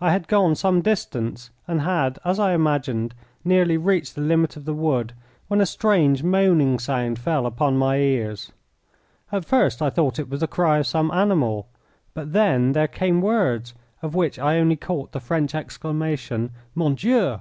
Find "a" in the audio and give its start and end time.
5.60-5.66